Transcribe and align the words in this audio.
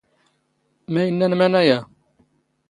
ⵎⴰ 0.91 1.01
ⵉⵏⵏⴰⵏ 1.07 1.31
ⵎⴰⵏ 1.39 1.55
ⴰⵢⴰ? 1.61 1.79